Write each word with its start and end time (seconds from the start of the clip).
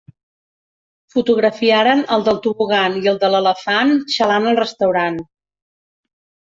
Fotografiaren 1.15 2.01
el 2.17 2.25
del 2.31 2.41
tobogan 2.47 2.99
i 3.03 3.13
el 3.15 3.21
de 3.25 3.33
l'elefant 3.35 3.95
xalant 4.19 4.53
al 4.55 4.63
restaurant. 4.67 5.27